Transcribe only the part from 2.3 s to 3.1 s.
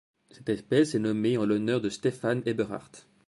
Eberhard.